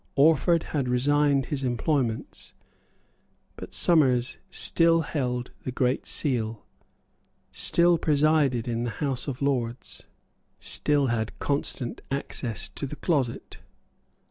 Orford 0.15 0.63
had 0.73 0.89
resigned 0.89 1.45
his 1.45 1.63
employments. 1.63 2.55
But 3.55 3.75
Somers 3.75 4.39
still 4.49 5.01
held 5.01 5.51
the 5.61 5.71
Great 5.71 6.07
Seal, 6.07 6.65
still 7.51 7.99
presided 7.99 8.67
in 8.67 8.83
the 8.83 8.89
House 8.97 9.27
of 9.27 9.43
Lords, 9.43 10.07
still 10.57 11.05
had 11.13 11.37
constant 11.37 12.01
access 12.09 12.67
to 12.69 12.87
the 12.87 12.95
closet. 12.95 13.59